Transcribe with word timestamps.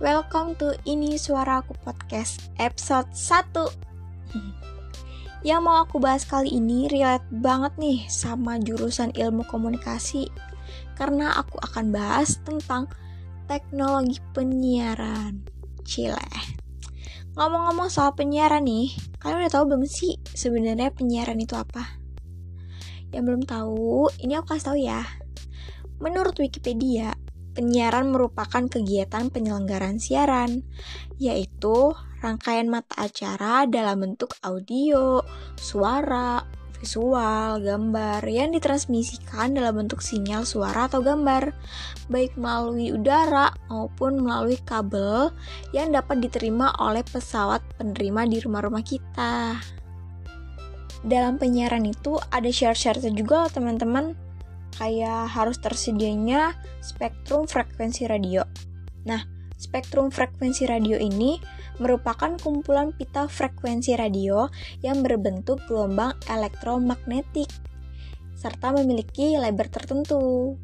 Welcome 0.00 0.56
to 0.56 0.72
Ini 0.88 1.20
Suara 1.20 1.60
Aku 1.60 1.76
Podcast 1.84 2.48
episode 2.56 3.12
1 3.12 3.52
Yang 5.52 5.60
mau 5.60 5.84
aku 5.84 6.00
bahas 6.00 6.24
kali 6.24 6.56
ini 6.56 6.88
relate 6.88 7.28
banget 7.28 7.76
nih 7.76 8.08
sama 8.08 8.56
jurusan 8.56 9.12
ilmu 9.12 9.44
komunikasi. 9.44 10.32
Karena 10.96 11.36
aku 11.36 11.60
akan 11.60 11.92
bahas 11.92 12.40
tentang 12.40 12.88
teknologi 13.44 14.24
penyiaran. 14.32 15.44
Cile. 15.84 16.16
Ngomong-ngomong 17.36 17.92
soal 17.92 18.16
penyiaran 18.16 18.64
nih 18.64 18.96
Kalian 19.20 19.44
udah 19.44 19.52
tahu 19.52 19.64
belum 19.68 19.84
sih 19.84 20.16
sebenarnya 20.32 20.96
penyiaran 20.96 21.36
itu 21.36 21.52
apa? 21.60 22.00
Yang 23.12 23.22
belum 23.28 23.42
tahu, 23.44 24.08
ini 24.24 24.32
aku 24.40 24.56
kasih 24.56 24.64
tahu 24.64 24.78
ya. 24.80 25.04
Menurut 26.00 26.40
Wikipedia, 26.40 27.12
penyiaran 27.52 28.10
merupakan 28.10 28.66
kegiatan 28.66 29.28
penyelenggaraan 29.28 29.98
siaran, 29.98 30.62
yaitu 31.20 31.94
rangkaian 32.20 32.68
mata 32.68 33.08
acara 33.08 33.64
dalam 33.64 34.04
bentuk 34.04 34.36
audio, 34.44 35.24
suara, 35.56 36.44
visual, 36.80 37.60
gambar 37.60 38.24
yang 38.24 38.56
ditransmisikan 38.56 39.52
dalam 39.52 39.84
bentuk 39.84 40.00
sinyal 40.00 40.48
suara 40.48 40.88
atau 40.88 41.04
gambar, 41.04 41.52
baik 42.08 42.34
melalui 42.40 42.96
udara 42.96 43.52
maupun 43.68 44.24
melalui 44.24 44.56
kabel 44.64 45.28
yang 45.76 45.92
dapat 45.92 46.24
diterima 46.24 46.72
oleh 46.80 47.04
pesawat 47.04 47.60
penerima 47.76 48.24
di 48.26 48.36
rumah-rumah 48.40 48.84
kita. 48.84 49.60
Dalam 51.00 51.40
penyiaran 51.40 51.88
itu 51.88 52.20
ada 52.28 52.48
share-share 52.48 53.00
juga 53.12 53.48
teman-teman 53.48 54.16
kayak 54.78 55.30
harus 55.30 55.58
tersedianya 55.58 56.54
spektrum 56.84 57.48
frekuensi 57.48 58.06
radio. 58.06 58.44
Nah, 59.08 59.24
spektrum 59.56 60.12
frekuensi 60.12 60.68
radio 60.68 60.96
ini 60.96 61.40
merupakan 61.80 62.36
kumpulan 62.36 62.92
pita 62.92 63.26
frekuensi 63.26 63.96
radio 63.96 64.48
yang 64.84 65.00
berbentuk 65.00 65.64
gelombang 65.64 66.12
elektromagnetik 66.28 67.48
serta 68.40 68.72
memiliki 68.72 69.36
lebar 69.36 69.68
tertentu. 69.68 70.56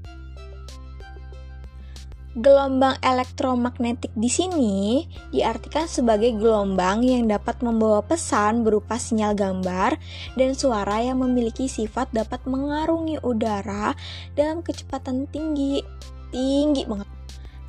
Gelombang 2.36 3.00
elektromagnetik 3.00 4.12
di 4.12 4.28
sini 4.28 5.08
diartikan 5.32 5.88
sebagai 5.88 6.36
gelombang 6.36 7.00
yang 7.00 7.32
dapat 7.32 7.64
membawa 7.64 8.04
pesan 8.04 8.60
berupa 8.60 9.00
sinyal 9.00 9.32
gambar 9.32 9.96
dan 10.36 10.52
suara 10.52 11.00
yang 11.00 11.24
memiliki 11.24 11.64
sifat 11.64 12.12
dapat 12.12 12.44
mengarungi 12.44 13.16
udara 13.24 13.96
dalam 14.36 14.60
kecepatan 14.60 15.24
tinggi, 15.32 15.80
tinggi 16.28 16.84
banget. 16.84 17.08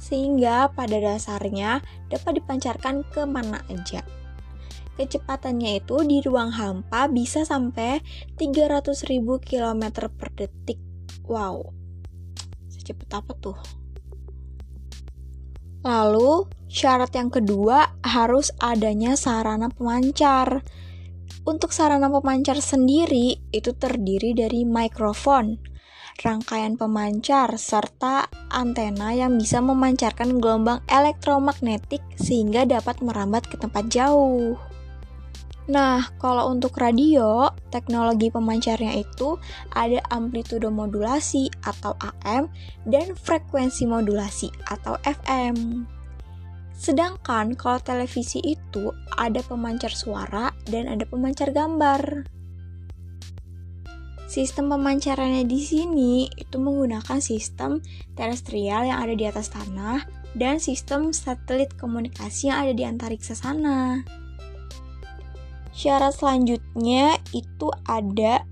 Sehingga 0.04 0.68
pada 0.76 1.00
dasarnya 1.00 1.80
dapat 2.12 2.44
dipancarkan 2.44 3.08
ke 3.08 3.23
mana 3.23 3.64
aja. 3.72 4.04
Kecepatannya 5.00 5.80
itu 5.80 6.04
di 6.04 6.20
ruang 6.20 6.52
hampa 6.52 7.08
bisa 7.08 7.48
sampai 7.48 8.04
300.000 8.36 9.16
km 9.40 10.12
per 10.12 10.30
detik. 10.36 10.84
Wow, 11.23 11.72
secepat 12.68 13.23
apa 13.23 13.32
tuh? 13.40 13.86
Lalu, 15.86 16.50
syarat 16.72 17.14
yang 17.14 17.30
kedua 17.30 17.97
harus 18.02 18.50
adanya 18.58 19.14
sarana 19.14 19.70
pemancar. 19.70 20.66
Untuk 21.47 21.72
sarana 21.72 22.11
pemancar 22.11 22.59
sendiri 22.59 23.39
itu 23.56 23.72
terdiri 23.72 24.36
dari 24.36 24.67
mikrofon, 24.67 25.59
rangkaian 26.20 26.75
pemancar, 26.75 27.55
serta 27.55 28.28
antena 28.52 29.16
yang 29.16 29.38
bisa 29.39 29.64
memancarkan 29.64 30.44
gelombang 30.44 30.83
elektromagnetik 30.92 32.03
sehingga 32.20 32.67
dapat 32.67 33.00
merambat 33.00 33.48
ke 33.48 33.55
tempat 33.55 33.88
jauh. 33.88 34.59
Nah, 35.67 36.16
kalau 36.16 36.48
untuk 36.48 36.80
radio, 36.80 37.52
teknologi 37.76 38.32
pemancarnya 38.32 39.04
itu 39.04 39.36
ada 39.76 40.00
amplitudo 40.16 40.72
modulasi 40.72 41.52
atau 41.67 41.92
AM 42.00 42.48
dan 42.88 43.11
frekuensi 43.20 43.83
modulasi 43.83 44.48
atau 44.72 44.95
FM. 45.04 45.83
Sedangkan 46.72 47.58
kalau 47.60 47.83
televisi 47.83 48.39
itu 48.39 48.95
ada 49.20 49.44
pemancar 49.44 49.92
suara 49.92 50.56
dan 50.72 50.88
ada 50.88 51.04
pemancar 51.04 51.52
gambar. 51.52 52.23
Sistem 54.27 54.72
pemancarannya 54.72 55.48
di 55.48 55.60
sini 55.60 56.27
itu 56.36 56.60
menggunakan 56.60 57.20
sistem 57.20 57.80
terestrial 58.16 58.88
yang 58.88 59.00
ada 59.04 59.16
di 59.16 59.26
atas 59.27 59.52
tanah 59.52 60.04
dan 60.36 60.64
sistem 60.64 61.11
satelit 61.11 61.76
komunikasi 61.76 62.52
yang 62.52 62.67
ada 62.67 62.73
di 62.76 62.83
antariksa 62.88 63.33
sana. 63.36 64.04
Syarat 65.76 66.16
selanjutnya 66.16 67.20
itu 67.32 67.67
ada 67.86 68.44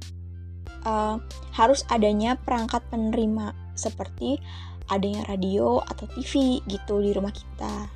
uh, 0.85 1.17
harus 1.55 1.83
adanya 1.89 2.37
perangkat 2.39 2.83
penerima 2.91 3.55
seperti 3.75 4.39
adanya 4.87 5.25
radio 5.25 5.81
atau 5.81 6.05
TV 6.13 6.61
gitu 6.69 7.01
di 7.01 7.11
rumah 7.11 7.33
kita. 7.33 7.89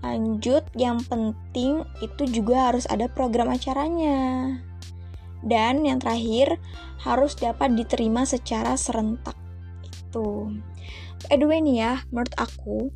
Lanjut, 0.00 0.64
yang 0.80 1.04
penting 1.04 1.84
itu 2.00 2.24
juga 2.24 2.72
harus 2.72 2.88
ada 2.88 3.04
program 3.06 3.52
acaranya. 3.52 4.56
Dan 5.44 5.84
yang 5.84 6.00
terakhir, 6.00 6.56
harus 7.04 7.36
dapat 7.36 7.76
diterima 7.76 8.24
secara 8.24 8.76
serentak. 8.80 9.36
Itu. 9.84 10.56
By 11.28 11.36
the 11.36 11.44
way 11.44 11.60
nih 11.60 11.76
ya, 11.84 11.92
menurut 12.08 12.32
aku, 12.40 12.88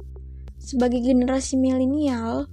sebagai 0.57 1.05
generasi 1.05 1.61
milenial, 1.61 2.49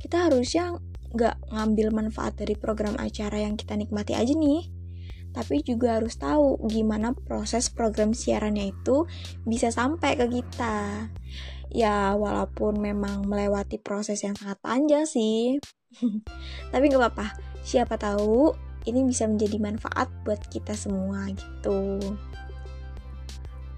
kita 0.00 0.32
harusnya 0.32 0.80
nggak 1.14 1.50
ngambil 1.50 1.88
manfaat 1.90 2.38
dari 2.38 2.54
program 2.54 2.94
acara 2.98 3.42
yang 3.42 3.58
kita 3.58 3.74
nikmati 3.74 4.14
aja 4.14 4.30
nih 4.30 4.80
tapi 5.30 5.62
juga 5.62 5.98
harus 5.98 6.18
tahu 6.18 6.58
gimana 6.66 7.14
proses 7.14 7.70
program 7.70 8.10
siarannya 8.10 8.74
itu 8.74 9.06
bisa 9.46 9.70
sampai 9.70 10.18
ke 10.18 10.26
kita. 10.26 11.06
Ya, 11.70 12.18
walaupun 12.18 12.82
memang 12.82 13.30
melewati 13.30 13.78
proses 13.78 14.26
yang 14.26 14.34
sangat 14.34 14.58
panjang 14.58 15.06
sih. 15.06 15.62
tapi 16.74 16.90
nggak 16.90 16.98
apa-apa, 16.98 17.38
siapa 17.62 17.94
tahu 17.94 18.50
ini 18.90 19.06
bisa 19.06 19.30
menjadi 19.30 19.58
manfaat 19.62 20.10
buat 20.26 20.42
kita 20.50 20.74
semua 20.74 21.30
gitu. 21.30 21.98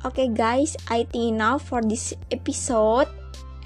Oke 0.02 0.26
okay, 0.26 0.28
guys, 0.32 0.74
I 0.88 1.04
think 1.06 1.36
enough 1.36 1.68
for 1.68 1.84
this 1.84 2.16
episode 2.32 3.06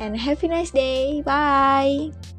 and 0.03 0.19
have 0.19 0.43
a 0.43 0.49
nice 0.51 0.75
day. 0.75 1.23
Bye. 1.23 2.36